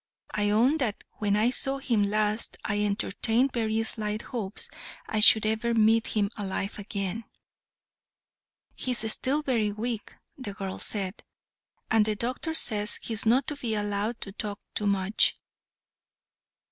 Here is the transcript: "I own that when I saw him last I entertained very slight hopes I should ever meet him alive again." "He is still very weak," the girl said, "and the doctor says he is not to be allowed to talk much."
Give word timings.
"I 0.33 0.49
own 0.49 0.77
that 0.77 1.03
when 1.19 1.35
I 1.35 1.51
saw 1.51 1.77
him 1.77 2.01
last 2.01 2.57
I 2.65 2.79
entertained 2.83 3.53
very 3.53 3.83
slight 3.83 4.23
hopes 4.23 4.67
I 5.07 5.19
should 5.19 5.45
ever 5.45 5.75
meet 5.75 6.07
him 6.17 6.31
alive 6.39 6.79
again." 6.79 7.25
"He 8.73 8.93
is 8.93 9.11
still 9.13 9.43
very 9.43 9.71
weak," 9.71 10.15
the 10.35 10.53
girl 10.55 10.79
said, 10.79 11.23
"and 11.91 12.03
the 12.03 12.15
doctor 12.15 12.55
says 12.55 12.95
he 12.99 13.13
is 13.13 13.27
not 13.27 13.45
to 13.45 13.55
be 13.55 13.75
allowed 13.75 14.19
to 14.21 14.31
talk 14.31 14.59
much." 14.79 15.37